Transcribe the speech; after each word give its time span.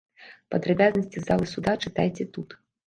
Падрабязнасці 0.53 1.17
з 1.21 1.27
залы 1.29 1.45
суда 1.55 1.79
чытайце 1.87 2.31
тут. 2.37 2.61